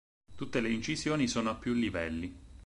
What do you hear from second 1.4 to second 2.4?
a più livelli.